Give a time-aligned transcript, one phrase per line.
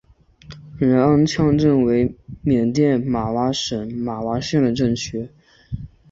[0.79, 5.29] 仁安羌镇为缅甸马圭省马圭县的镇区。